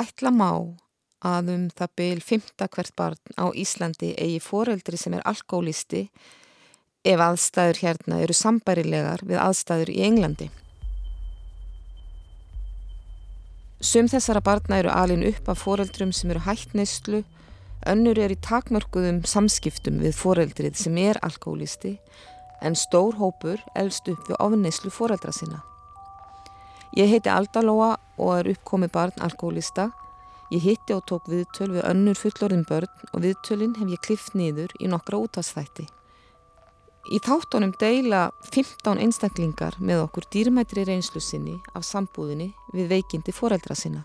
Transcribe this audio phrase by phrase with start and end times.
[0.00, 0.52] Ætla má
[1.26, 2.44] að um það byl 5.
[2.72, 6.06] hvert barn á Íslandi eigi foreldri sem er alkoholisti
[7.04, 10.48] ef aðstæður hérna eru sambærilegar við aðstæður í Englandi.
[13.80, 17.22] Sum þessara barna eru alin upp af foreldrum sem eru hættneyslu,
[17.88, 21.98] önnur er í takmörkuðum samskiptum við foreldrið sem er alkoholisti
[22.64, 25.64] en stór hópur elst upp við ofneyslu foreldra sinna.
[26.98, 29.90] Ég heiti Aldalóa og er uppkomið barn alkoholista.
[30.50, 34.74] Ég hitti og tók viðtöl við önnur fullorðin börn og viðtölinn hef ég klift nýður
[34.82, 35.86] í nokkra útastætti.
[37.14, 43.76] Í þáttunum deila 15 einstaklingar með okkur dýrmættri reynslu sinni af sambúðinni við veikindi foreldra
[43.78, 44.02] sinna.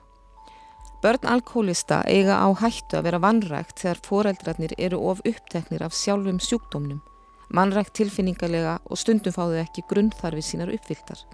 [1.01, 6.37] Börn alkoholista eiga á hættu að vera vannrægt þegar foreldrarnir eru of uppteknir af sjálfum
[6.37, 7.01] sjúkdómnum,
[7.49, 11.25] vannrægt tilfinningarlega og stundum fáðu ekki grunnþarfi sínar uppviltar.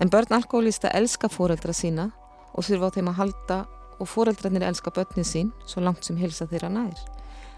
[0.00, 2.10] En börn alkoholista elska foreldra sína
[2.54, 3.60] og þurfa á þeim að halda
[4.00, 7.06] og foreldrarnir elska börnin sín svo langt sem helsa þeirra nær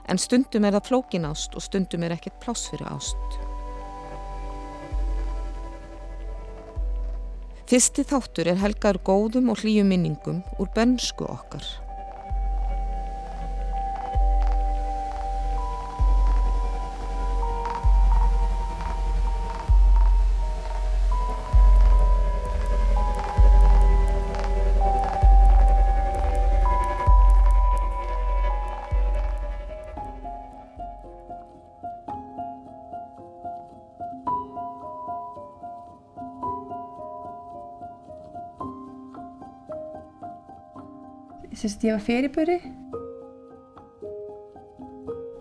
[0.08, 3.38] en stundum er það flókin ást og stundum er ekkert pláss fyrir ást.
[7.68, 11.66] Fyrsti þáttur er helgar góðum og hlýjum minningum úr bönnsku okkar.
[41.78, 42.58] Sérst, ég var fyrirböri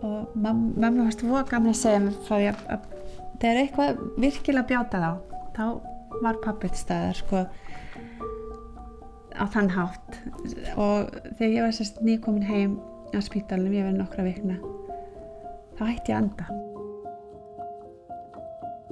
[0.05, 2.83] og mamma fannst voða gaman að segja mér frá því að, að
[3.41, 5.11] þegar eitthvað virkilega bjáta þá
[5.57, 5.63] þá
[6.21, 7.41] var pappi til staðar sko
[9.33, 10.21] á þann hátt.
[10.77, 12.77] Og þegar ég var sérst nýkomin heim
[13.17, 14.61] á spítalunum, ég verði nokkra vikna
[15.79, 16.45] þá hætti ég að anda.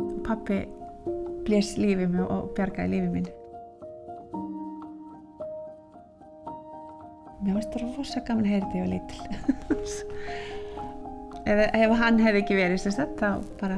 [0.01, 0.63] Og pappi
[1.45, 3.33] blés lífið mér og bjargaði lífið mín
[8.05, 9.25] rosa gaman heyra þetta ég var lítil.
[11.45, 13.75] Ef, ef hann hefði ekki verið sagt þá bara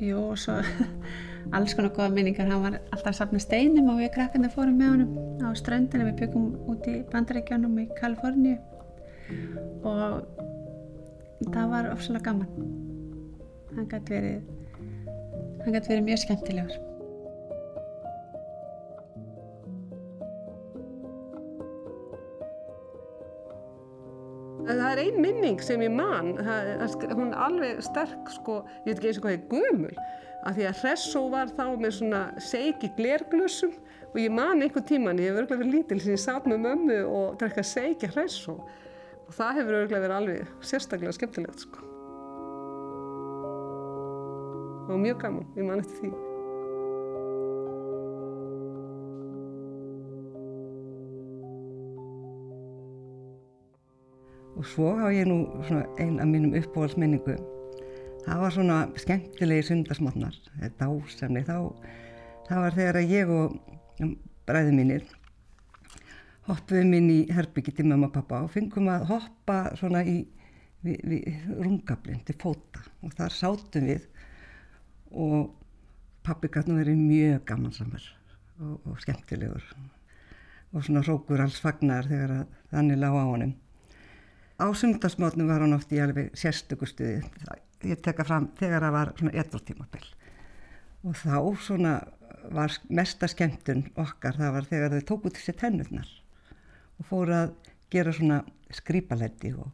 [0.00, 0.54] Jú og svo
[1.56, 2.48] alls konar goða minningar.
[2.48, 5.10] Hann var alltaf að sapna steinum og við krakkandi fórum með honum
[5.44, 8.56] á ströndinu við byggum út í bandaríkjónum í Kaliforníu.
[9.82, 10.12] Og
[11.50, 12.50] það var ofsalega gaman
[13.80, 14.60] hann gæti verið
[15.64, 16.86] hann gæti verið mjög skemmtilegur.
[24.70, 26.68] Það er ein minning sem ég man, það,
[27.16, 29.92] hún er alveg sterk sko, ég veit ekki eins og hvað er gömul,
[30.46, 33.74] af því að Hressó var þá með svona seiki glerglössum
[34.10, 37.02] og ég man einhvern tíman, ég hef örgulega verið lítil sem ég satt með mömmu
[37.10, 41.89] og drekka seiki Hressó og það hefur örgulega verið alveg sérstaklega skemmtilegt sko.
[44.90, 46.08] Það var mjög gaman, ég man eftir því.
[54.58, 55.38] Og svo hafa ég nú
[56.02, 57.36] einn af mínum uppbóðalsminningu.
[58.26, 61.44] Það var svona skemmtilegi sundarsmotnar, þetta ásemni.
[61.46, 63.56] Það var þegar ég og
[64.50, 65.06] bræði mínir
[66.50, 70.24] hoppuðum inn í herbyggi til mamma og pappa og fengum að hoppa svona í
[70.82, 74.08] rungablinn til fóta og þar sátum við
[75.10, 75.54] og
[76.26, 78.04] pappi gæti nú verið mjög gamansamur
[78.60, 79.64] og, og skemmtilegur.
[80.70, 83.56] Og svona rókur alls fagnar þegar að, þannig lág á honum.
[84.60, 87.22] Á sundarsmátnum var hann oft í alveg sérstökustuði,
[87.88, 90.08] ég tekka fram þegar það var svona edvartímabill
[91.08, 91.94] og þá svona
[92.52, 96.10] var mesta skemmtun okkar það var þegar þau tóku til sér tennurnar
[97.00, 97.52] og fóru að
[97.92, 98.40] gera svona
[98.76, 99.70] skrýpaletti og,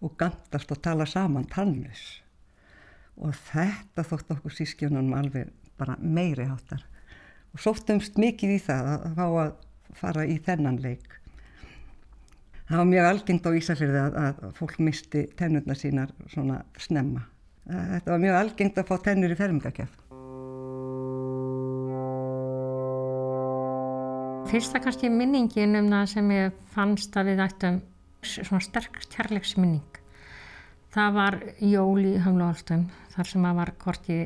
[0.00, 2.20] og gandast og tala saman tannus
[3.18, 6.84] og þetta þótt okkur sískjónunum alveg bara meiri háttar
[7.54, 9.50] og sóttumst mikið í það að fá að
[9.98, 11.16] fara í þennan leik.
[12.70, 17.24] Það var mjög algengt á Ísafjörði að, að fólk misti tennurna sínar svona snemma.
[17.66, 19.96] Þetta var mjög algengt að fá tennur í fermingakef.
[24.50, 27.82] Fyrsta kannski minningin um það sem ég fannst að við ættum
[28.22, 29.89] svona sterk kærleiksminning
[30.90, 34.18] það var jól í Hamlaholtum þar sem að var korti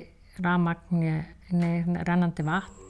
[0.44, 1.04] ramagn
[1.52, 2.80] rennandi vatn.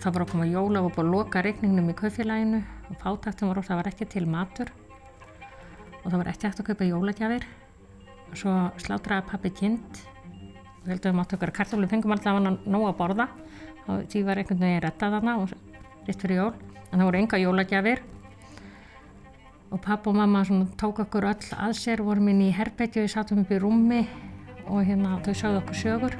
[0.00, 3.60] Það var að koma jóla og búið að loka reikningnum í kaufélaginu og fátaktum var,
[3.62, 4.70] það var ekki til matur.
[6.00, 7.44] Og það var ekki eftir að kaupa jólagjafir.
[8.30, 10.00] Og svo slátraði pappi kind
[10.84, 13.26] við heldum að okkar kartólu fengum alltaf hann að nóg að borða.
[13.90, 15.52] Og því var einhvern veginn rettað þarna og
[16.06, 16.54] ritt fyrir jól.
[16.90, 18.02] En það voru enga jólagjafir.
[19.70, 20.42] Og pappa og mamma
[20.80, 24.00] tók okkur öll að sér vorum inn í herrbæti og við sátum upp í rúmi
[24.66, 26.16] og hérna þau sögðu okkur sögur.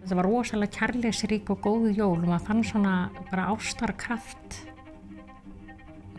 [0.00, 2.18] Þetta var rosalega kærleisrík og góð jól.
[2.18, 2.94] Og maður fann svona
[3.30, 4.64] bara ástarkraft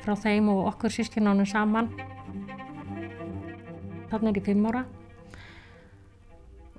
[0.01, 1.91] frá þeim og okkur sískinánum saman.
[4.11, 4.85] Þannig er ég fimm ára.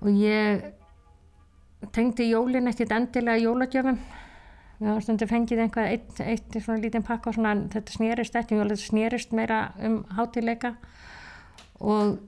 [0.03, 0.67] Og ég
[1.95, 4.01] tengdi jólinn ekkert endilega jólagjöfum.
[4.83, 8.59] Við hafum stundu fengið einhvað eitt, eitt svona lítinn pakka og svona þetta snerist ekki,
[8.59, 10.75] þetta snerist meira um hátileika
[11.83, 12.19] og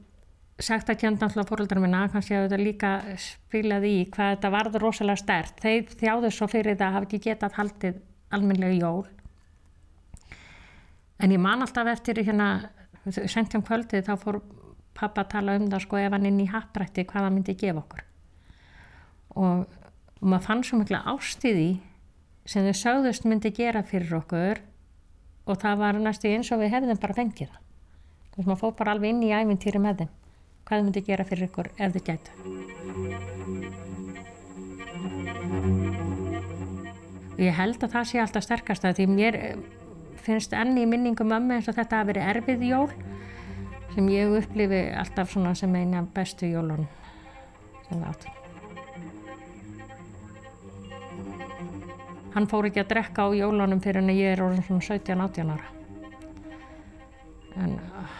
[0.62, 4.87] sagt að kjönda alltaf fóröldrar minna kannski að þetta líka spilaði í hvað þetta varður
[4.87, 8.01] rosalega stert þeir þjáðu svo fyrir það að hafa ekki getað haldið
[8.35, 9.06] almenlega jól.
[11.19, 12.49] En ég man alltaf eftir hérna
[13.11, 14.41] sent um kvöldið þá fór
[14.94, 18.05] pappa tala um það sko ef hann inn í happrætti hvað hann myndi gefa okkur.
[19.35, 19.64] Og,
[20.20, 21.70] og maður fann svo mikla ástíði
[22.46, 24.62] sem þau sögðust myndi gera fyrir okkur
[25.44, 27.62] og það var næstu eins og við hefðum bara fengið það.
[28.35, 30.12] Þess að maður fór bara alveg inn í æfintýri með þeim
[30.64, 32.31] hvað þið myndi gera fyrir ykkur ef þið gætu.
[37.35, 39.56] Ég held að það sé alltaf sterkast að því mér eh,
[40.25, 42.91] finnst enni í minningum mömmu eins og þetta að veri erfið jól
[43.94, 46.87] sem ég upplifi alltaf sem eina bestu jólun
[47.88, 48.32] sem við áttum.
[52.35, 55.69] Hann fór ekki að drekka á jólunum fyrir en ég er orðin svona 17-18 ára.
[57.62, 57.76] En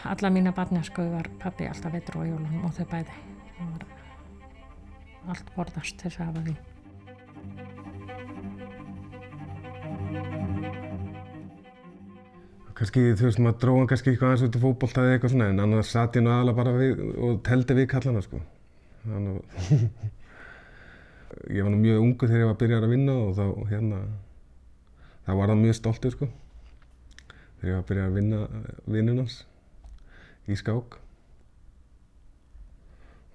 [0.07, 3.17] alla mína barnesku var pabbi alltaf veitur á jólunum og þau bæði.
[5.27, 6.55] Allt borðast þess að hafa því
[12.75, 15.91] kannski þú veist maður dróðan kannski eitthvað aðeins út í fókbóltaði eitthvað svona en annars
[15.95, 18.41] satt ég nú aðalega bara við og teldi við kallana sko.
[19.05, 19.37] Þannig
[21.55, 24.01] ég var nú mjög ungu þegar ég var að byrja að vinna og þá hérna
[25.25, 26.29] þá var það mjög stoltur sko
[27.59, 28.39] þegar ég var að byrja að vinna
[28.97, 29.37] vinnunans
[30.45, 30.97] í skák.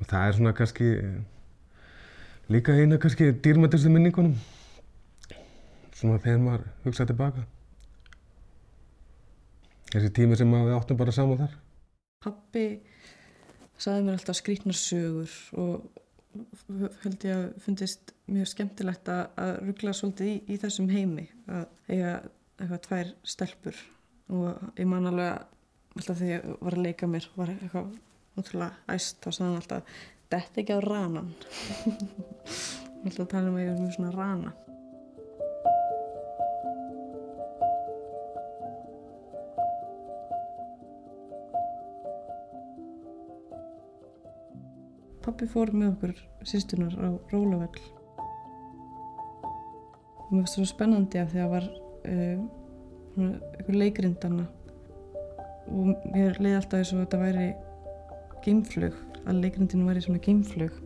[0.01, 0.91] Og það er svona kannski
[2.51, 4.37] líka eina kannski dýrmættustu minningunum
[5.95, 7.47] svona þegar maður hugsaði tilbaka
[9.91, 11.57] þessi tími sem við áttum bara saman þar?
[12.25, 12.65] Pappi
[13.81, 15.89] saði mér alltaf skrítnar sögur og
[17.03, 22.13] held ég að fundist mjög skemmtilegt að ruggla svolítið í, í þessum heimi að eiga
[22.61, 23.81] eitthvað tvær stelpur.
[24.31, 27.91] Og ég man alveg alltaf þegar ég var að leika mér var eitthvað
[28.39, 30.01] útrúlega æst þá sagði hann alltaf
[30.31, 31.33] þetta ekki á ranan.
[33.01, 34.51] Alltaf tala um að ég er mjög svona rana
[45.41, 46.11] Pappi fór með okkur
[46.45, 47.79] sístunar á Rólavell
[50.21, 51.69] og mér finnst það spennandi að því að var
[52.11, 52.43] uh,
[53.23, 54.45] eitthvað leikrindanna
[55.73, 57.49] og mér leiði alltaf eins og þetta væri
[58.45, 60.77] geimflug, að leikrindinu væri svona geimflug.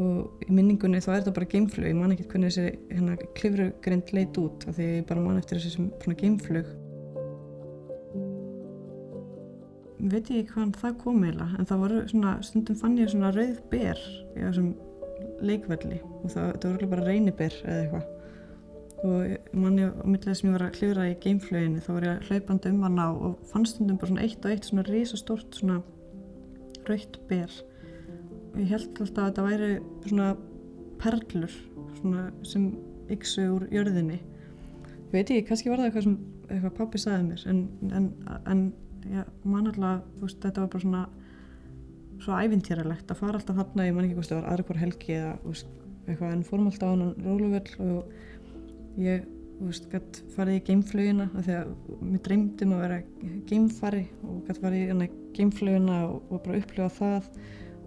[0.00, 4.16] Og í minningunni þá er þetta bara geimflug ég man ekki hvernig þessi hérna, klifrugrind
[4.16, 6.72] leit út af því ég bara man eftir þessi svona geimflug
[10.12, 13.32] veit ég ekki hvaðan það kom eiginlega en það voru svona, stundum fann ég svona
[13.34, 14.04] rauð ber
[14.36, 14.70] í þessum
[15.44, 18.14] leikvelli og það, það voru bara reyniber eða eitthvað.
[18.98, 22.72] Og manni á millið sem ég var að klifra í geimflöginni þá var ég hlaupandi
[22.74, 25.78] um hana og fannst stundum bara svona eitt og eitt svona risastórt svona
[26.88, 27.52] raukt ber.
[28.54, 29.70] Og ég held alltaf að þetta væri
[30.08, 30.32] svona
[30.98, 31.54] perlur
[32.00, 32.72] svona sem
[33.14, 34.18] yksu úr jörðinni.
[34.18, 37.62] Ég veit ekki, kannski var það eitthvað sem eitthvað pappi sagði mér en,
[37.94, 38.10] en,
[38.48, 38.62] en
[39.12, 41.02] já, man alltaf veist, þetta var bara svona
[42.18, 44.80] svo ævintýralegt að fara alltaf hann að ég man ekki hvort það var aðra hver
[44.82, 45.74] helgi eða veist,
[46.06, 49.28] eitthvað en fórum alltaf á hann róluvell og ég
[49.60, 51.72] veist, gætt farið í geimflöginna að
[52.02, 52.98] mér dreymdum að vera
[53.50, 57.32] geimfari og gætt farið í geimflöginna og, og bara upplifa það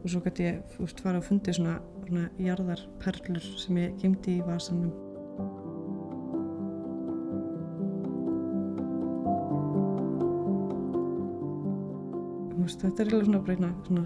[0.02, 4.46] og svo gætt ég veist, farið að fundi svona, svona jarðarperlur sem ég geimdi í
[4.48, 5.11] vasanum
[12.62, 14.04] Veist, þetta er svona breyna svona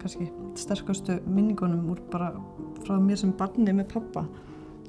[0.00, 2.30] kannski sterkastu minningunum úr bara
[2.84, 4.24] frá mér sem barni með pappa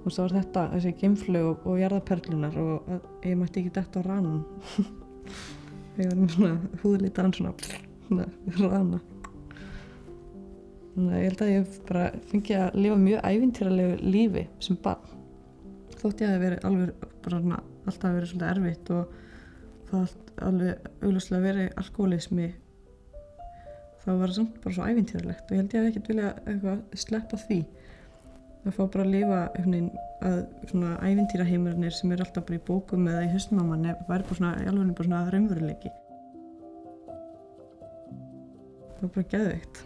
[0.01, 4.01] og svo var þetta þessi geimflög og, og jarðaperlunar og að, ég mætti ekki detta
[4.01, 4.43] á ranan
[5.99, 7.53] ég var með svona húðlítaran svona,
[8.55, 9.01] svona rana.
[10.91, 15.19] Þannig að ég held að ég bara fengið að lifa mjög ævintýralegu lífi sem barn.
[16.01, 19.13] Þótt ég hef verið alveg bara svona, alltaf verið svolítið erfitt og
[19.91, 22.49] það alveg augljóslega verið alkoholismi
[24.01, 26.99] þá var það samt bara svo ævintýralegt og ég held ég hef ekkert vilja eitthvað
[27.03, 27.59] sleppa því.
[28.61, 29.39] Að fá bara að lifa
[30.21, 30.37] að
[30.69, 34.37] svona ævintýraheimurinnir sem er alltaf bara í bókum eða í höstum á manni væri bara
[34.41, 35.95] svona, alveg bara svona raunveruleiki.
[38.91, 39.83] Það var bara geðveikt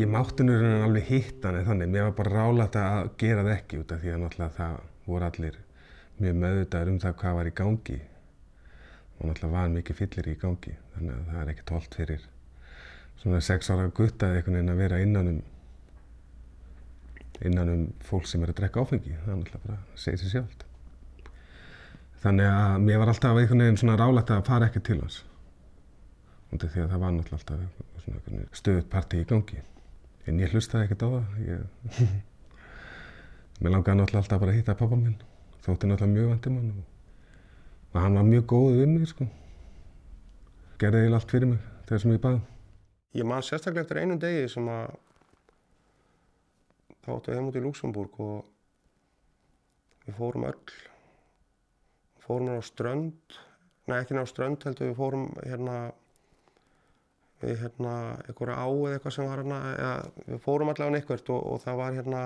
[0.00, 3.50] Ég mátti raunin alveg hitt hann en þannig, mér var bara rálægt að gera það
[3.52, 5.56] ekki út af því að náttúrulega það voru allir
[6.20, 7.96] mjög meðvitaður um það hvað var í gangi.
[9.18, 10.72] Og náttúrulega var mikið fyllir í gangi.
[10.94, 12.24] Þannig að það er ekki tólt fyrir
[13.20, 15.42] svona sex ára gutta eða einhvern veginn að vera innan um
[17.50, 19.12] innan um fólk sem er að drekka áfengi.
[19.18, 20.64] Það er náttúrulega bara að segja sér sjálft.
[22.24, 25.20] Þannig að mér var alltaf einhvern veginn svona rálægt að fara ekki til hans.
[26.54, 27.68] Út af því að það var náttúrulega
[28.54, 29.60] alltaf partí í gangi
[30.28, 31.40] en ég hlustaði ekkert á það.
[31.46, 31.60] Ég...
[33.60, 35.18] mér langaði náttúrulega alltaf bara að hitta pappa minn.
[35.64, 36.86] Þótti náttúrulega mjög vandi mann og...
[37.92, 39.28] og hann var mjög góð við mig sko.
[40.80, 42.40] gerði eiginlega allt fyrir mig þegar sem ég baði
[43.18, 44.92] Ég man sérstaklega eftir einum degi sem að
[47.02, 48.44] þá áttu heim út í Luxemburg og
[50.04, 50.74] við fórum öll.
[52.22, 53.38] Fórum á strönd.
[53.90, 55.76] Nei ekki ná strönd heldur við fórum hérna
[57.40, 59.92] við hérna einhverja á eða eitthvað sem var hérna eða,
[60.26, 62.22] við fórum allavega neikvært og, og það var hérna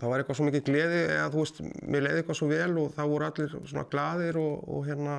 [0.00, 2.92] það var eitthvað svo mikið gleði eða þú veist, mér leiði eitthvað svo vel og
[2.96, 5.16] það voru allir svona gladir og, og hérna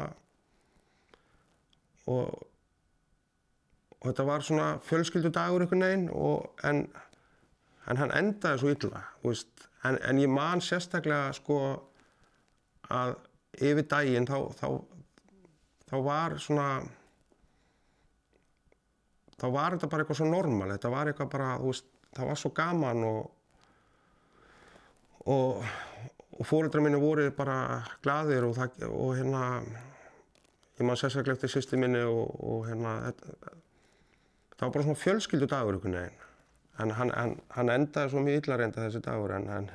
[2.11, 2.45] og,
[3.99, 6.09] og þetta var svona fjölskyldu dagur einhvern veginn
[6.69, 6.83] en,
[7.89, 11.61] en hann endaði svo illa veist, en, en ég man sérstaklega sko
[12.93, 13.15] að
[13.55, 14.67] yfir daginn þá, þá,
[15.89, 16.69] þá var svona
[19.35, 22.39] þá var þetta bara eitthvað svo normal þetta var eitthvað bara, þú veist, það var
[22.41, 23.23] svo gaman og
[25.25, 25.65] og,
[26.39, 27.57] og fóreldrar minni voru bara
[28.03, 29.41] gladir og, það, og hérna
[30.75, 33.55] ég maður sérstaklega eftir sýsti minni og, og hérna þetta,
[34.55, 36.23] það var bara svona fjölskyldu dagur einhvern veginn.
[36.83, 39.69] En hann, hann, hann endaði svo mjög illa reynda þessi dagur en, en,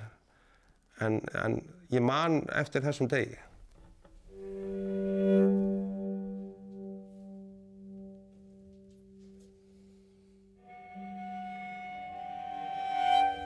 [1.07, 3.39] en, en ég man eftir þessum degi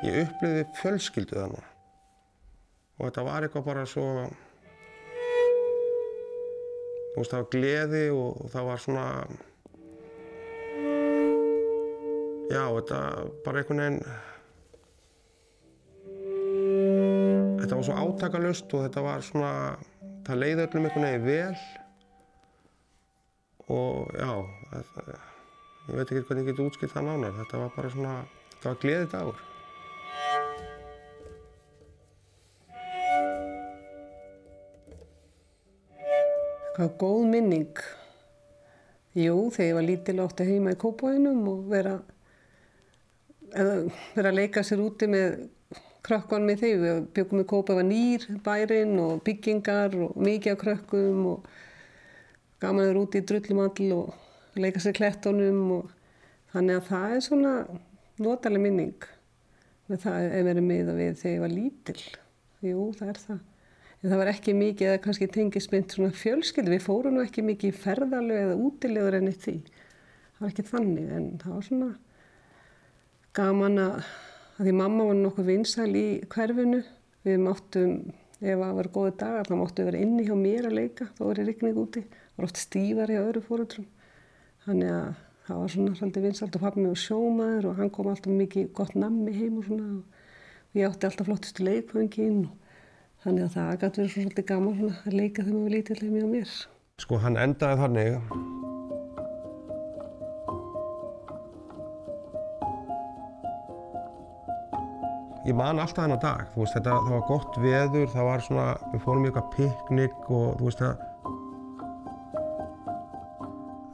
[0.05, 1.71] Ég upplýði fjölskyldu þannig
[2.95, 4.07] og þetta var eitthvað bara svo
[7.15, 9.07] þú veist það var gleði og, og það var svona
[12.53, 13.01] já þetta
[13.47, 14.01] bara einhvern veginn
[17.63, 19.53] þetta var svo átakalust og þetta var svona
[20.25, 21.57] það leiði öllum einhvern veginn vel.
[23.75, 24.31] Og já
[24.95, 25.11] það,
[25.89, 27.37] ég veit ekki hvernig ég geti útskilt það nánar.
[27.41, 28.15] Þetta var bara svona
[28.53, 29.43] þetta var gleði dagur
[36.75, 37.83] Hvað góð minning.
[39.15, 41.93] Jú, þegar ég var lítil átti heima í kópáinum og vera,
[43.53, 45.37] vera að leika sér úti með
[46.03, 46.73] krökkunum í því.
[46.83, 51.49] Við byggum í kópa, það var nýr bærin og byggingar og mikið af krökkum og
[52.59, 55.97] gaman að vera úti í drullumall og leika sér klettunum og
[56.57, 57.57] þannig að það er svona
[58.19, 59.11] notaleg minning
[59.87, 62.01] með það ef verið miða við þegar ég var lítil.
[62.67, 63.45] Jú, það er það.
[64.05, 66.67] En það var ekki mikið eða kannski tengismynd svona fjölskyld.
[66.69, 69.55] Við fórum ekki mikið í ferðalög eða útilegur enn eitt því.
[70.35, 71.87] Það var ekki þannig en það var svona
[73.39, 74.11] gaman að,
[74.59, 76.83] því mamma var nokkuð vinsæl í hverfinu.
[77.25, 77.95] Við máttum,
[78.43, 81.07] ef það var góði dagar, þá máttum við vera inni hjá mér að leika.
[81.17, 82.03] Þá var ég rikning úti.
[82.11, 83.87] Það var oft stífar hjá öðru fóröldrum.
[84.67, 85.09] Þannig að
[85.47, 88.69] það var svona svolítið vinsælt og pappi mig var sjómaður og hann kom alltaf mikið
[88.77, 89.89] gott nammi heim og svona.
[89.97, 92.64] Og ég átti alltaf flottustu leikvöngin og
[93.25, 96.51] Þannig að það gæti verið svolítið gaman svona, að leika maður lítið til mjög mér.
[97.01, 98.19] Sko hann endaði þannig.
[105.45, 108.67] Ég man alltaf þennan dag, þú veist, þetta, það var gott veður, það var svona,
[108.93, 111.03] við fórum í eitthvað piknik og þú veist það,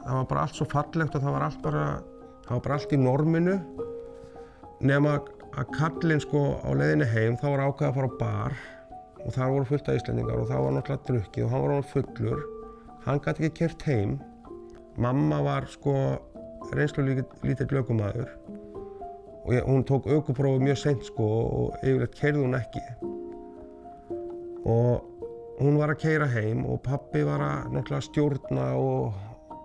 [0.02, 1.86] það var bara allt svo fallegt og það var allt bara,
[2.48, 3.56] það var bara allt í norminu.
[4.90, 5.16] Nema
[5.54, 8.60] að kallinn sko á leiðinni heim þá var ákveðið að fara á bar
[9.24, 11.92] og það voru fullt af íslendingar og það var náttúrulega drukkið og hann var náttúrulega
[11.92, 12.42] fullur.
[13.04, 14.18] Hann gæti ekki kert heim.
[15.00, 15.94] Mamma var sko
[16.76, 17.04] reynslu
[17.42, 18.28] lítið lögumæður
[19.44, 22.82] og ég, hún tók aukuprófi mjög seint sko og yfirleitt keirði hún ekki
[24.68, 25.08] og
[25.60, 29.16] hún var að keira heim og pappi var að náttúrulega stjórna og,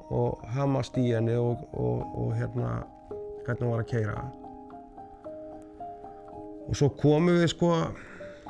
[0.10, 2.72] og hamast í henni og, og, og hérna
[3.46, 4.18] hvernig hún var að keira
[6.66, 7.74] og svo komum við sko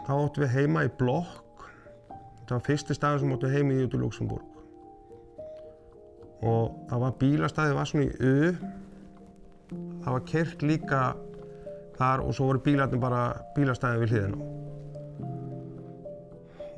[0.06, 1.70] þá áttum við heima í blokk.
[2.46, 4.52] Það var fyrsti staður sem áttum við heima í út í Luxemburg
[6.46, 8.52] og það var bílastæði var svona í U.
[10.04, 11.02] Það var kert líka
[11.96, 13.24] þar og svo voru bílarnir bara
[13.56, 14.52] bílastæði við hliðina.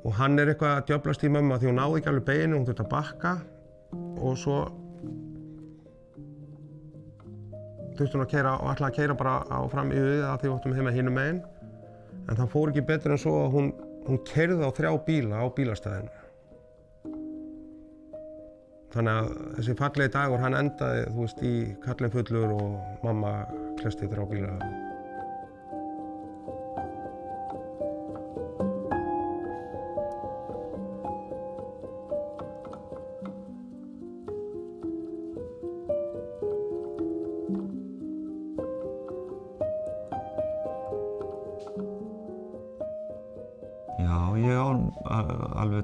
[0.08, 2.68] Og hann er eitthvað að djöblast í mömmu því hún náði ekki alveg beginu, hún
[2.70, 3.34] þurfti að bakka.
[4.24, 4.60] Og svo
[7.98, 10.56] þurfti hún að keira og ætlaði að keira bara áfram í auðvitað að því við
[10.56, 11.44] óttum heima hinnum meginn
[12.28, 13.74] en það fór ekki betur en svo að hún,
[14.08, 16.28] hún kerði á þrjá bíla á bílastæðinu
[18.98, 23.34] Þannig að þessi fallegi dagur hann endaði, þú veist, í kallin fullur og mamma
[23.82, 24.87] klesti þér á bíla.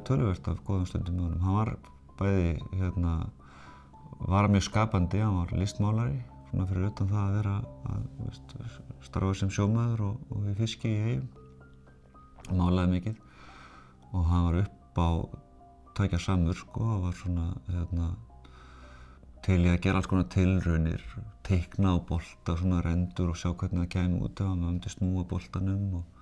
[0.04, 1.44] Alveg tölvöld af góðum stundum með honum.
[1.44, 1.70] Hann var
[2.20, 3.30] bæði hérna,
[4.28, 7.54] var mjög skapandi, hann var listmálari svona fyrir utan það að vera
[7.90, 8.56] að veist,
[9.02, 11.24] starfa sem sjómaður og, og í fiski í heim
[12.54, 13.16] málaði mikið
[14.14, 15.10] og hann var upp á
[15.98, 18.12] tækja samur sko og var svona hérna,
[19.44, 21.02] til í að gera alls konar tilraunir
[21.44, 25.26] teikna á bolta, svona rendur og sjá hvernig það kæmi út ef hann myndi snúa
[25.26, 26.13] boltanum og,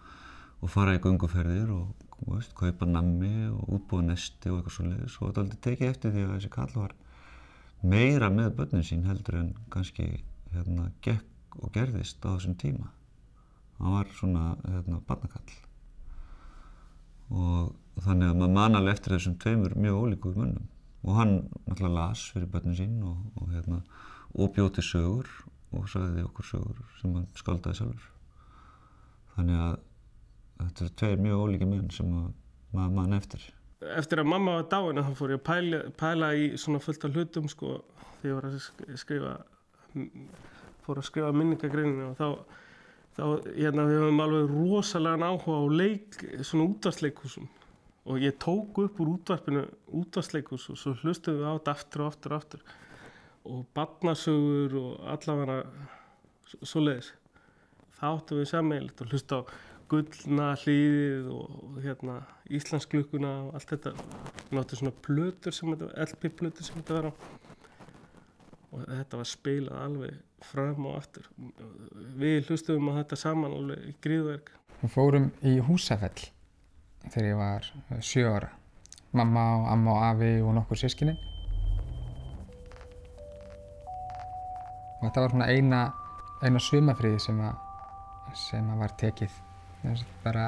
[0.62, 5.08] og fara í gunguferðir og veist, kaupa nammi og útbúa nesti og eitthvað.
[5.10, 6.96] Svo þetta aldrei tekið eftir því að þessi kall var
[7.82, 10.08] meira með börnin sín heldur en kannski
[10.54, 12.92] hérna gekk og gerðist á þessum tíma.
[13.80, 15.56] Hann var svona hérna barnakall.
[17.32, 20.68] Og þannig að maður man alveg eftir þessum tveimur mjög ólíku munnum.
[21.02, 23.82] Og hann náttúrulega las fyrir börnin sín og, og hérna
[24.38, 25.28] og bjóti sögur
[25.74, 28.12] og sagði okkur sögur sem hann skáldaði sjálfur.
[29.34, 29.80] Þannig að
[30.68, 32.12] þetta eru tveir mjög ólíki menn sem
[32.72, 33.46] maður mann eftir.
[33.98, 37.16] Eftir að mamma var dáin þá fór ég að pæla, pæla í svona fullt af
[37.16, 37.78] hlutum sko
[38.22, 39.32] þegar ég var að skrifa
[40.86, 42.28] fór að skrifa minningagreininu og þá,
[43.18, 43.24] þá
[43.56, 47.50] hérna við höfum alveg rosalega áhuga á leik, svona útvarsleikúsum
[48.06, 49.66] og ég tók upp úr útvarpinu
[50.02, 52.64] útvarsleikús og svo hlustum við á þetta aftur og aftur og aftur
[53.52, 55.64] og barnasögur og allavega
[56.62, 57.12] svo leiðis.
[57.98, 59.42] Það áttum við sammeilit og hlusta á
[59.92, 62.18] gullna hlýðið og, hérna
[62.52, 63.94] Íslandsklukkuna og allt þetta.
[64.56, 67.14] Náttu svona plötur sem þetta LP-plötur sem þetta var á.
[68.72, 71.28] Og þetta var spilað alveg fram og aftur.
[72.20, 76.24] Við hlustum á þetta saman alveg í gríðverk Við fórum í Húsafell
[77.12, 77.68] þegar ég var
[78.02, 78.48] sjö ára.
[79.14, 81.14] Mamma og amma og afi og nokkur sískinni
[85.02, 85.82] og þetta var svona eina
[86.42, 89.38] eina sumafríði sem að sem að var tekið
[90.24, 90.46] bara,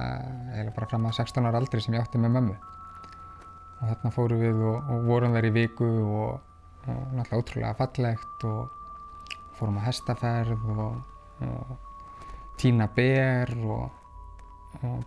[0.76, 2.58] bara fram að 16 ára aldri sem ég átti með mömmu.
[3.80, 6.54] Og þarna fórum við og, og vorum þær í viku og,
[6.86, 11.02] og náttúrulega ótrúlega fallegt og fórum að hestaferð og,
[11.48, 11.76] og
[12.62, 13.92] tína ber og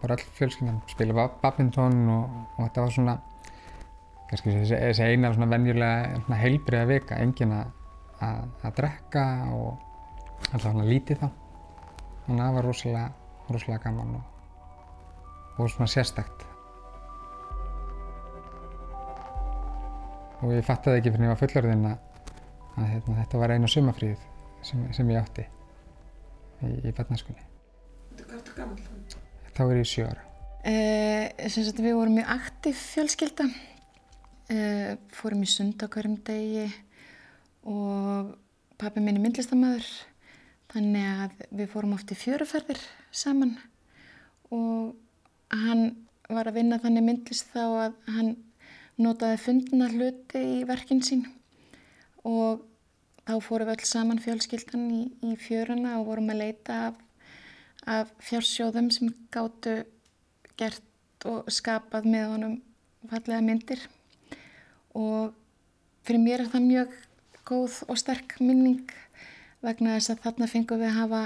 [0.00, 3.16] bara öll fjölskyndan spila badminton og þetta var svona
[4.30, 7.74] kannski þessi eina svona venjulega heilbriða vika, engin að,
[8.26, 9.68] að, að drekka og
[10.50, 11.28] alltaf svona lítið þá.
[12.26, 13.06] Þannig að það var rosalega
[13.48, 14.24] rosalega gaman og,
[15.56, 16.44] og svona sérstakt.
[20.44, 22.24] Og ég fattaði ekki fyrir að ég var fullorðinn að,
[22.76, 24.24] að hérna, þetta var eina sumafríð
[24.66, 27.46] sem, sem ég átti í, í barnaskunni.
[28.16, 29.20] Hvað er þetta gaman þá?
[29.56, 30.26] Þá er ég sjö ára.
[30.66, 31.46] Eh,
[31.78, 33.46] við vorum mjög aktív fjölskylda,
[34.50, 36.66] eh, fórum í sund á hverjum degi
[37.64, 38.34] og
[38.78, 39.86] pappi minn er myndlistamöður
[40.72, 42.82] þannig að við fórum oft í fjöruferðir
[43.16, 43.56] saman.
[44.54, 44.94] Og
[45.52, 45.88] hann
[46.28, 48.32] var að vinna þannig myndlist þá að hann
[49.00, 51.26] notaði fundina hluti í verkin sín.
[52.26, 52.64] Og
[53.26, 57.00] þá fórum við öll saman fjölskyldan í, í fjöruna og vorum að leita af,
[57.86, 59.80] af fjársjóðum sem gáttu
[60.56, 62.56] gert og skapað með honum
[63.10, 63.82] fallega myndir.
[64.96, 65.34] Og
[66.06, 66.94] fyrir mér er það mjög
[67.46, 68.86] góð og sterk minning
[69.62, 71.22] vegna þess að þarna fengum við að hafa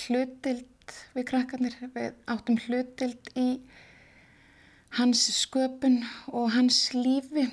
[0.00, 0.66] hlutild
[1.14, 3.48] við krakkarnir, við áttum hlutild í
[4.98, 6.00] hans sköpun
[6.32, 7.46] og hans lífi.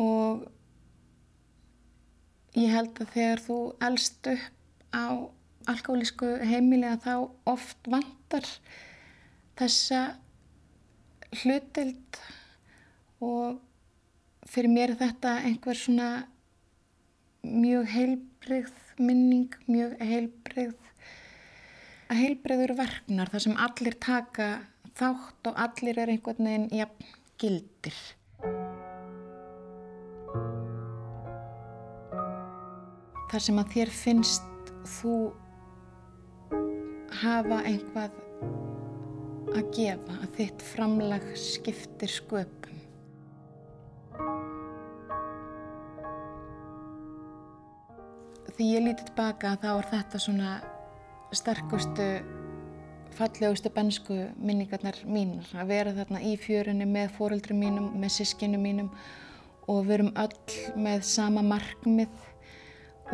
[0.00, 0.46] Og
[2.56, 3.58] ég held að þegar þú
[3.90, 5.06] elst upp á
[5.70, 7.14] alkoholísku heimili að þá
[7.52, 8.46] oft vantar
[9.60, 10.00] þessa
[11.42, 12.20] hlutild
[13.20, 13.60] og
[14.50, 16.10] fyrir mér er þetta einhver svona
[17.44, 20.89] mjög heilbreyð minning, mjög heilbreyð
[22.18, 24.46] heilbreyður verknar þar sem allir taka
[24.98, 28.00] þátt og allir er einhvern veginn jafn gildir.
[33.30, 35.14] Þar sem að þér finnst þú
[37.20, 38.18] hafa einhvað
[39.50, 42.82] að gefa, að þitt framlag skiptir sköpum.
[48.50, 50.52] Því ég líti tilbaka þá er þetta svona
[51.36, 52.06] sterkustu,
[53.16, 55.46] fallegustu bensku minningarnar mínar.
[55.54, 58.90] Að vera þarna í fjörunni með fóreldrum mínum, með sískinu mínum
[59.70, 62.24] og við erum öll með sama markmið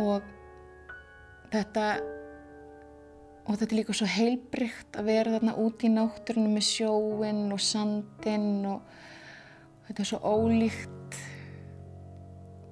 [0.01, 0.25] og
[1.53, 1.89] þetta
[3.47, 7.63] og þetta er líka svo heilbrygt að vera þarna út í náttúrunum með sjóin og
[7.63, 8.97] sandin og
[9.87, 11.21] þetta er svo ólíkt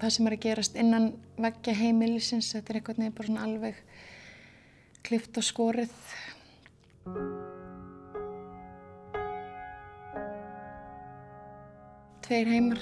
[0.00, 3.78] það sem er að gerast innan veggja heimilisins þetta er einhvern veginn bara svona alveg
[5.04, 5.92] klift og skorið
[12.24, 12.78] Tveir heimar.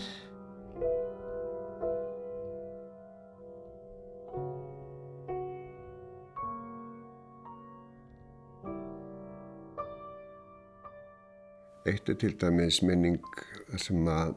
[11.90, 13.18] Eitt er til dæmis minning
[13.82, 14.36] sem að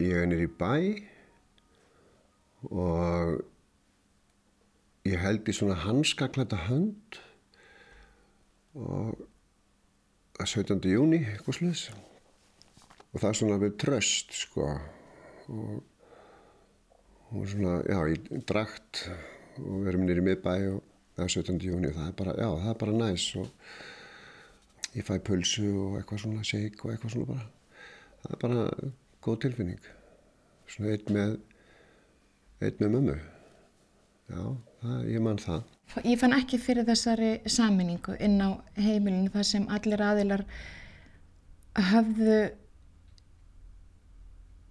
[0.00, 0.72] ég er nýri bæ
[2.72, 3.51] og
[5.08, 7.18] ég held í svona hanskaklæta hönd
[8.78, 9.18] og
[10.40, 10.78] er 17.
[10.88, 11.82] júni eitthvað sluðs
[13.12, 15.74] og það er svona við tröst sko og,
[17.32, 19.04] og svona, já, ég drakt
[19.60, 20.80] og við erum nýri miðbæ og
[21.16, 21.60] það er 17.
[21.66, 25.98] júni og það er bara, já, það er bara næs og ég fæ pulsu og
[25.98, 27.46] eitthvað svona shake og eitthvað svona bara
[28.22, 28.66] það er bara
[29.24, 29.86] góð tilfinning
[30.70, 31.38] svona eitt með
[32.62, 34.42] eitt með mömmu já,
[34.82, 35.62] það, ég mann það.
[36.08, 40.44] Ég fann ekki fyrir þessari saminningu inn á heimilinu þar sem allir aðilar
[41.92, 42.38] höfðu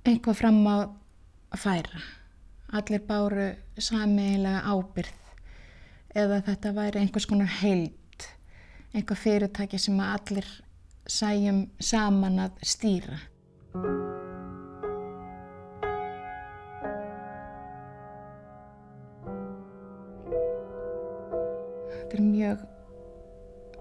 [0.08, 0.78] einhvað fram á
[1.52, 2.04] að færa.
[2.72, 5.18] Allir báru samiðilega ábyrð
[6.22, 8.28] eða þetta væri einhvers konar heild
[8.94, 10.48] einhver fyrirtæki sem allir
[11.08, 13.22] sæjum saman að stýra.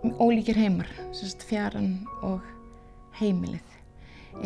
[0.00, 2.40] Ólíkir heimar, sérst fjaran og
[3.20, 3.76] heimilið.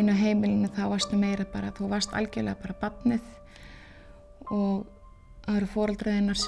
[0.00, 3.32] Inn á heimilinu þá varstu meira bara, þú varst algjörlega bara badnið
[4.50, 4.86] og
[5.44, 6.40] það eru fóröldræðinar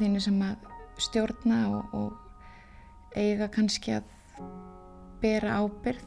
[0.00, 0.68] þínir sem að
[1.00, 4.12] stjórna og, og eiga kannski að
[5.22, 6.06] bera ábyrð,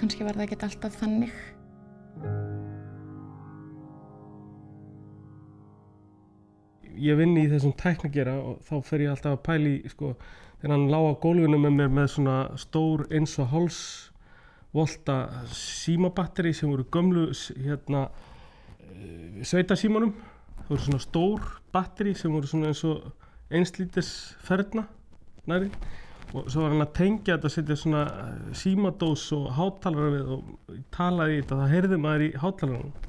[0.00, 1.40] kannski var það ekki alltaf þannig.
[7.00, 10.14] Ég vinn í þessum tæknagera og þá fer ég alltaf að pæli, sko,
[10.60, 13.80] þegar hann lág á gólfinu með mér með svona stór eins og háls
[14.76, 15.16] volta
[15.50, 18.06] símabatteri sem voru gömlu hérna
[19.42, 20.12] sveitasímanum.
[20.60, 23.08] Það voru svona stór batteri sem voru svona eins og
[23.50, 24.12] einslítis
[24.46, 24.86] ferna
[25.50, 25.70] næri
[26.30, 28.02] og svo var hann að tengja þetta að setja svona
[28.54, 31.56] símadós og hátalara við og talaði í þetta.
[31.56, 33.08] Það heyrði maður í hátalaranum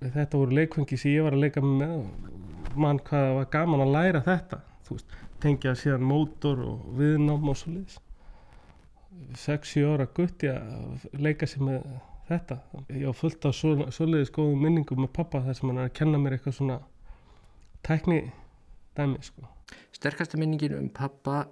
[0.00, 2.06] þetta voru leikfangi sem ég var að leika með
[2.80, 7.58] mann hvað var gaman að læra þetta þú veist, tengja síðan mótor og viðnám og
[7.58, 7.98] svo leiðis
[9.40, 11.86] 6-7 ára gutti að leika sér með
[12.30, 12.56] þetta.
[12.94, 16.20] Ég var fullt af svoleiðis góðum minningum með pappa þar sem hann er að kenna
[16.22, 16.78] mér eitthvað svona
[17.86, 18.20] tækni
[18.96, 19.48] dæmi sko.
[19.94, 21.42] Sterkasta minningin um pappa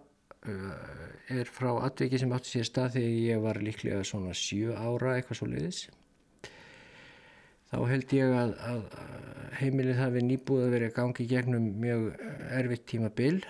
[1.29, 5.41] er frá atveki sem átti sér stað þegar ég var líklega svona 7 ára eitthvað
[5.41, 5.81] svo leiðis
[7.69, 8.85] þá held ég að, að
[9.59, 12.07] heimilið hafi nýbúið að vera gangi gegnum mjög
[12.57, 13.43] erfitt tíma bil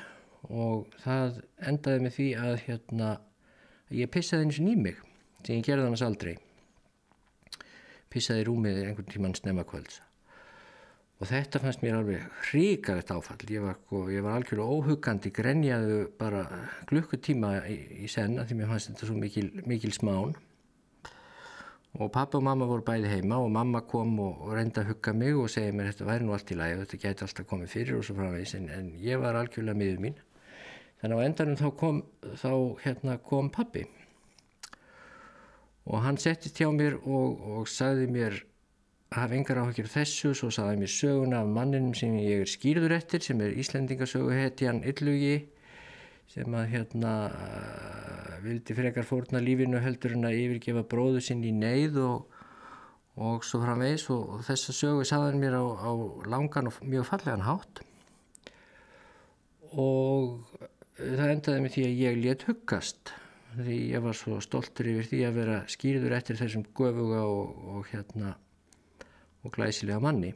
[0.48, 3.12] og það endaði með því að hérna,
[3.94, 5.00] ég pissaði eins og ný mig
[5.44, 6.34] sem ég gerði annars aldrei.
[8.08, 10.02] Pissaði rúmið einhvern tíman snemmakvölds
[11.18, 13.40] og þetta fannst mér alveg hríkalegt áfall.
[13.50, 13.78] Ég var,
[14.12, 16.44] ég var algjörlega óhugandi grenjaðu bara
[16.90, 20.36] glukkutíma í, í senna því mér fannst þetta svo mikil, mikil smán.
[21.98, 25.14] Og pappa og mamma voru bæði heima og mamma kom og, og reynda að hugga
[25.16, 27.74] mig og segja mér þetta væri nú allt í lagi og þetta gæti alltaf komið
[27.74, 30.18] fyrir og svo framvegis en, en ég var algjörlega miður mín
[31.00, 32.02] þannig á endanum þá kom,
[32.42, 32.52] þá,
[32.84, 33.86] hérna, kom pappi
[35.88, 38.40] og hann settist hjá mér og, og sagði mér
[39.14, 43.24] hafa engar áhugir þessu, svo hann mér söguna af manninum sem ég er skýrður eftir
[43.24, 45.38] sem er Íslendingasögu hetjan Illugi
[46.28, 47.12] sem að hérna
[48.44, 52.34] vildi frekar fórna lífinu heldur en að yfirgefa bróðu sinn í neyð og,
[53.16, 55.90] og svo framvegs og, og þessa sögu saðan mér á, á
[56.28, 57.80] langan og mjög fallegan hátt.
[59.72, 59.97] Og
[61.38, 63.14] endaði með því að ég let huggast.
[63.54, 67.88] Því ég var svo stoltur yfir því að vera skýrður eftir þessum göfuga og, og
[67.92, 68.34] hérna
[69.46, 70.34] og glæsilega manni.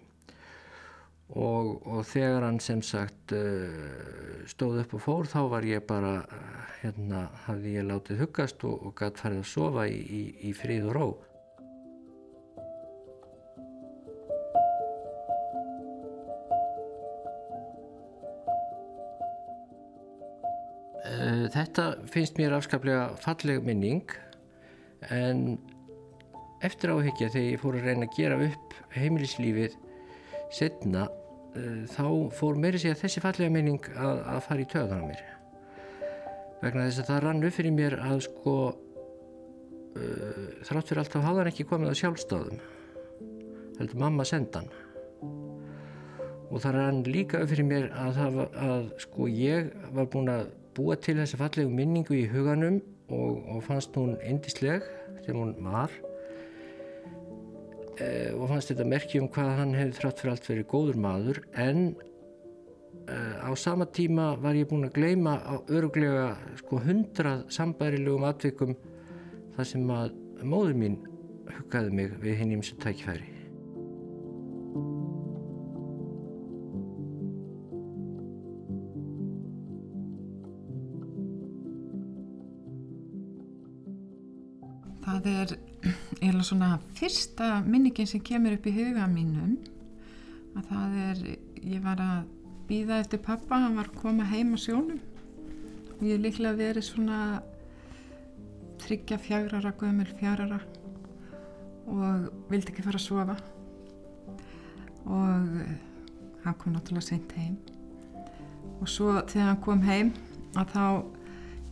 [1.33, 6.19] Og, og þegar hann sem sagt uh, stóð upp og fór þá var ég bara
[6.83, 10.91] hérna hafði ég látið huggast og, og gætt farið að sofa í, í, í fríð
[10.91, 11.07] og ró
[21.73, 24.11] Þetta finnst mér afskaplega falleg minning
[25.09, 25.39] en
[26.61, 29.79] eftir áhyggja þegar ég fór að reyna að gera upp heimilislífið
[30.53, 32.05] setna uh, þá
[32.37, 35.25] fór sig að þessi fallega minning að, að fara í töðan á mér.
[36.61, 41.21] Vegna þess að það rann upp fyrir mér að sko uh, þrátt fyrir allt þá
[41.25, 42.65] hafði hann ekki komið á sjálfstáðum
[43.81, 44.69] heldur mamma sendan
[46.53, 50.59] og það rann líka upp fyrir mér að, að, að sko ég var búin að
[50.77, 52.81] búa til þessa fallegu minningu í huganum
[53.13, 54.85] og, og fannst hún indisleg
[55.25, 55.93] sem hún var.
[58.01, 61.43] E, og fannst þetta merki um hvað hann hefði þrátt fyrir allt verið góður maður.
[61.61, 61.83] En
[63.05, 66.33] e, á sama tíma var ég búin að gleima á öruglega
[66.63, 68.75] sko hundrað sambærilegum atvikum
[69.57, 70.99] þar sem að móður mín
[71.53, 73.32] huggaði mig við hinn ímsu tækifæri
[86.53, 89.55] svona fyrsta minningin sem kemur upp í huga mínum
[90.53, 91.21] að það er,
[91.65, 92.27] ég var að
[92.69, 94.99] býða eftir pappa, hann var að koma heim á sjónum.
[95.97, 97.21] Og ég líklega verið svona
[98.83, 100.59] tryggja fjagrara, gömul fjagrara
[101.88, 103.38] og vildi ekki fara að sofa.
[105.09, 105.25] Og
[106.45, 107.57] hann kom náttúrulega seint heim.
[108.83, 110.12] Og svo þegar hann kom heim
[110.53, 110.85] að þá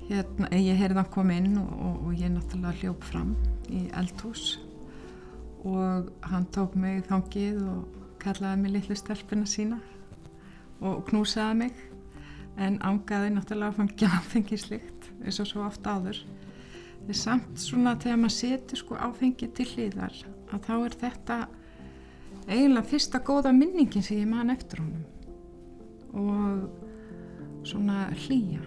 [0.08, 3.36] hérna, ég heyrði hann kom inn og, og, og ég náttúrulega hljóp fram
[3.68, 4.56] í eldhús
[5.64, 9.80] og hann tók mig þangið og kallaði mig litlu stelpina sína
[10.80, 11.86] og knúsaði mig.
[12.60, 16.18] En ángaði náttúrulega að fangja áfengi slikt eins og svo oft áður.
[17.08, 20.18] Er samt svona þegar maður setur sko áfengi til hlýðar
[20.50, 21.38] að þá er þetta
[22.50, 25.06] eiginlega fyrsta góða minningin sem ég man eftir honum.
[26.10, 28.60] Og svona hlýja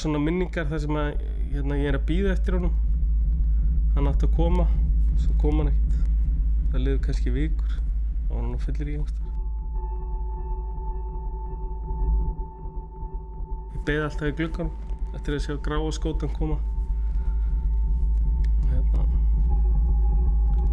[0.00, 1.08] svona minningar þar sem að
[1.52, 2.74] hérna, ég er að býða eftir honum.
[3.96, 4.66] Hann átti að koma
[5.22, 5.96] svo kom hann ekkert.
[6.72, 7.78] Það liður kannski vikur
[8.30, 9.26] og hann fyllir í einhverstað
[13.76, 16.56] ég beði alltaf í glugganum eftir að sjá gráa skótan koma.
[18.70, 19.04] Hérna,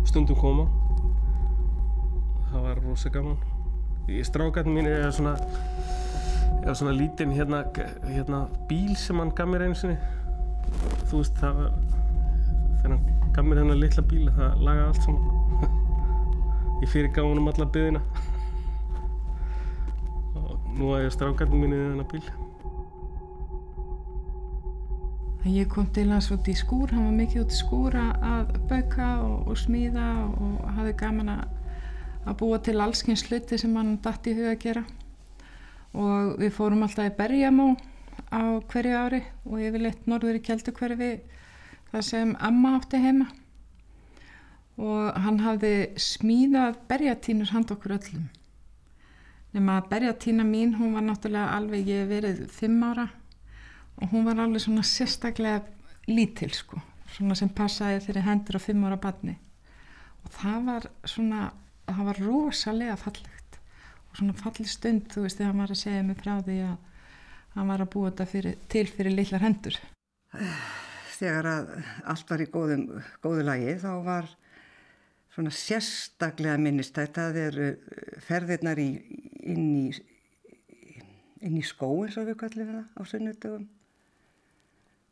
[0.09, 0.65] stundum koma
[2.53, 3.37] það var rosa gaman.
[4.11, 5.37] Í strákarnir mín er svona
[6.69, 7.63] var svona lítinn hérna,
[8.07, 9.97] hérna bíl sem hann gaf mér einu sinni.
[11.09, 11.73] Þú veist það var
[12.77, 15.25] þegar hann gaf mér þennan litla bíl það lagaði allt saman.
[16.83, 18.03] Ég fyrir gaf hann um alla byðina
[20.39, 22.23] og nú að ég strákarnir mín í þennan bíl.
[25.51, 29.09] Ég kom til hans út í skúr, hann var mikið út í skúr að bauka
[29.25, 34.37] og, og smíða og hafði gaman að búa til allskyns sluti sem hann dætt í
[34.37, 34.85] huga að gera
[35.93, 37.73] og við fórum alltaf í Bergamó
[38.33, 41.11] á hverju ári og yfirleitt norður í Kjeldukverfi
[41.91, 43.27] þar sem amma átti heima.
[44.81, 48.29] Og hann hafði smíðað berjatínur hand okkur öllum.
[49.53, 53.11] Nema að berjatína mín hún var náttúrulega alveg, ég verið fimm ára
[54.01, 55.61] og hún var alveg svona sérstaklega
[56.09, 56.81] lítil sko.
[57.13, 59.37] Svona sem passaði fyrir hendur á fimm ára badni
[60.23, 61.51] og það var svona
[61.85, 63.32] það var rosalega fallegt.
[63.32, 63.32] og
[64.13, 66.77] svona falli stund þú veist þegar hann var að segja mig frá því að
[67.53, 69.77] hann var að búa þetta fyrir, til fyrir litlar hendur.
[71.13, 71.75] Þegar að
[72.13, 72.87] allt var í góðum,
[73.23, 74.31] góðu lagi þá var
[75.33, 77.61] svona sérstaklega minnistætt að þeir
[78.25, 78.89] ferðirnar í,
[79.49, 79.85] inn í
[81.43, 83.65] inn í skó eins og við kallum það á sunnudögum.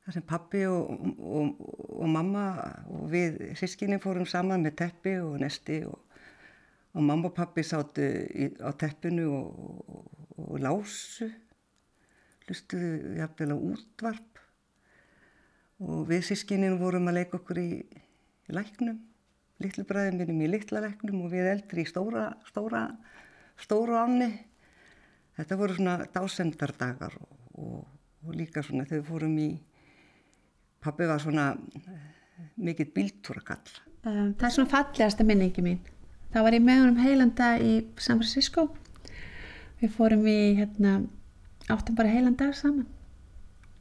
[0.01, 1.59] Þar sem pappi og, og,
[1.99, 2.45] og mamma
[2.89, 5.99] og við sískinni fórum saman með teppi og nesti og,
[6.91, 9.61] og mamma og pappi sátu í, á teppinu og,
[9.95, 10.09] og,
[10.47, 11.29] og lásu,
[12.45, 14.41] hlustuðu jafnvel á útvarp
[15.81, 18.99] og við sískinni vorum að leika okkur í, í læknum,
[19.63, 22.85] litlu bræðin minnum í litla læknum og við eldri í stóra, stóra,
[23.61, 24.29] stóra áni.
[25.37, 27.15] Þetta voru svona dásendardagar
[27.57, 29.51] og líka svona þegar við fórum í
[30.81, 31.97] Pappi var svona eh,
[32.57, 33.73] mikill bíltúrakall.
[34.01, 35.81] Um, það er svona fallegasta minningi mín.
[36.31, 38.69] Það var ég með honum heilanda í San Francisco.
[39.81, 41.01] Við fórum í, hérna,
[41.67, 42.87] áttum bara heilandar saman.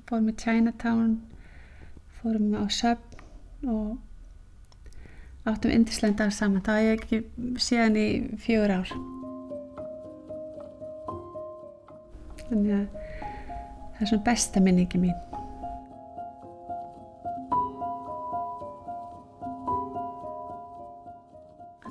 [0.09, 1.13] Fórum í Chinatown,
[2.19, 6.65] fórum á Söfn og áttum indisleindar saman.
[6.67, 7.23] Það var ég ekki
[7.63, 8.07] síðan í
[8.43, 8.95] fjögur ár.
[12.49, 15.30] Þannig að það er svona besta minningi mín.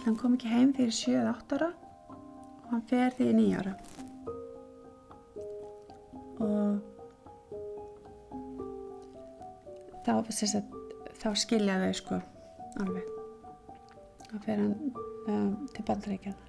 [0.10, 3.74] Hann kom ekki heim fyrir 7-8 ára og hann fer því 9 ára.
[6.40, 6.80] Og
[10.08, 10.74] þá, sagt,
[11.22, 12.20] þá skilja þau sko
[12.82, 13.14] alveg.
[14.32, 14.74] Þá fer hann
[15.30, 16.42] um, til Bandaríkjana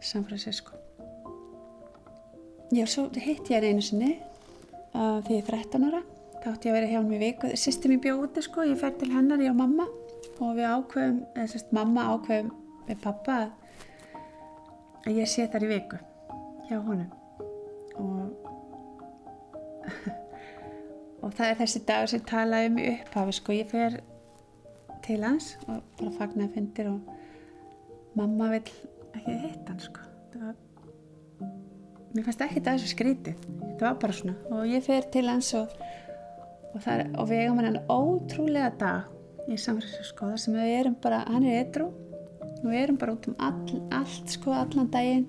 [0.00, 0.74] San Francisco.
[2.74, 6.02] Já, svo hitt ég hann einu sinni uh, því ég er 13 ára.
[6.40, 7.54] Þá ætti ég að vera hjá hann í viku.
[7.54, 9.86] Sýstum ég bjóð úti sko, ég fer til hennar, ég og mamma
[10.40, 12.50] og við ákveðum, eða sérst mamma ákveðum
[12.88, 13.36] með pappa
[15.04, 16.00] að ég sé þar í viku
[16.68, 17.10] hjá honum.
[18.00, 18.48] Og
[21.24, 24.00] og það er þessi dag sem talaði um upphafi sko, ég fer
[25.04, 27.00] til hans og bara fagnar fyndir og
[28.18, 30.08] mamma vil ekki hitta hann sko.
[30.40, 30.58] Var,
[32.14, 33.48] mér fannst ekki það þessu skrítið.
[33.60, 34.36] Þetta var bara svona.
[34.54, 35.72] Og ég fer til hans og
[36.70, 41.24] og, það, og við eigum hann ótrúlega dag í samfélagsskoða sko, sem við erum bara,
[41.30, 41.88] hann er edru
[42.60, 45.28] og við erum bara út um all, allt sko allan daginn.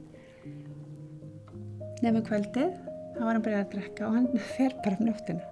[2.02, 2.76] Nefnum kvöldið
[3.16, 5.52] þá var hann bara að drekka og hann fer bara um njóttina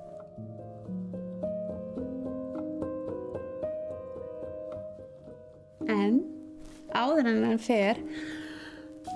[5.89, 6.19] en
[6.93, 7.99] áður en hann fer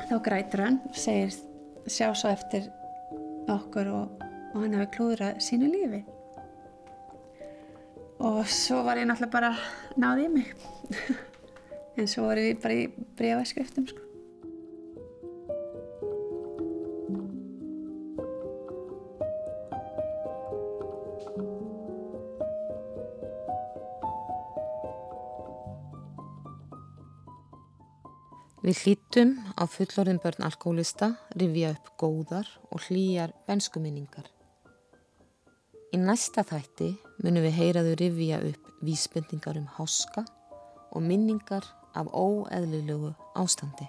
[0.10, 1.34] þá grætur hann segir
[1.90, 2.70] sjá svo eftir
[3.52, 6.04] okkur og, og hann hafi klúðrað sínu lífi
[8.24, 9.52] og svo var ég náttúrulega bara
[10.00, 10.54] náði í mig
[12.00, 12.88] en svo voru við bara í
[13.20, 14.00] bregaskryftum sko.
[28.64, 34.30] Við hlítum á fullorðin börn alkoholista, rifja upp góðar og hlýjar benskuminningar.
[35.92, 40.26] Í næsta þætti munum við heyraðu rifja upp vísbendingar um háska
[40.92, 41.64] og minningar
[41.96, 43.88] af óeðlilegu ástandi.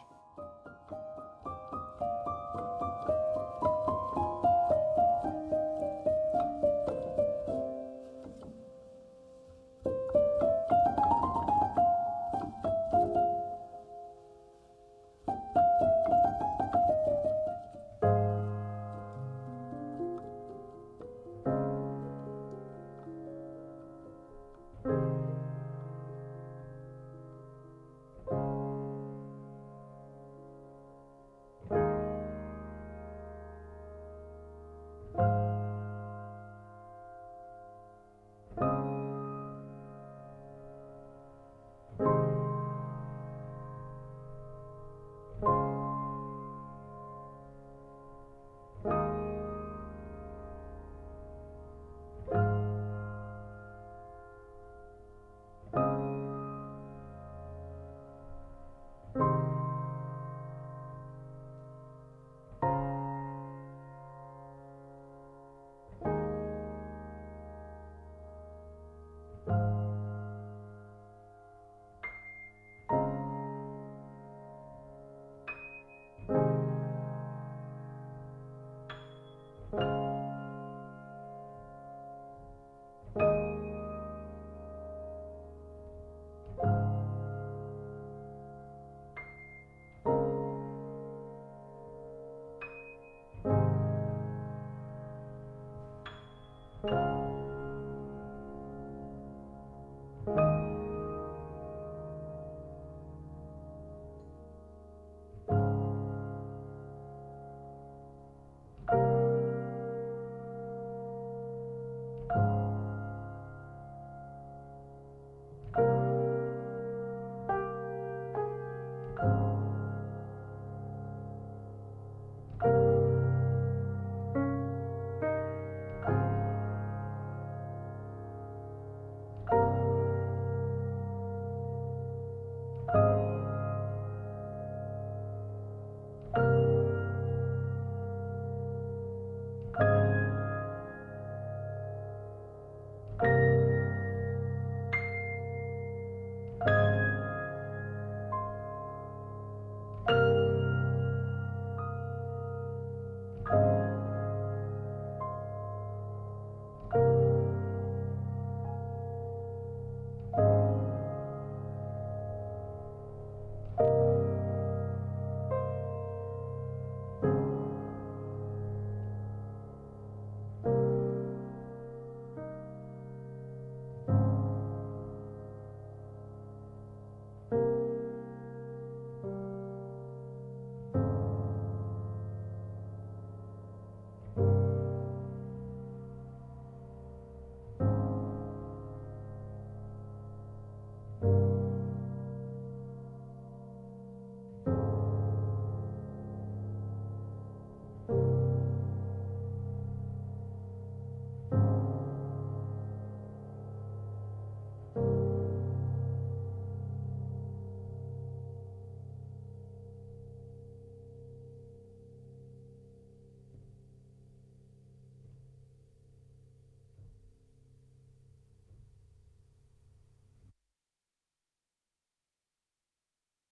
[96.90, 97.23] you